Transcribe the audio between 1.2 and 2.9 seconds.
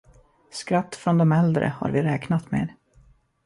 äldre har vi räknat med.